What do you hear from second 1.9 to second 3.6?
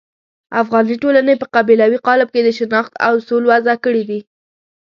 قالب کې د شناخت اصول